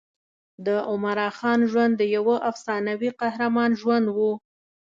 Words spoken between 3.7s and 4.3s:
ژوند و.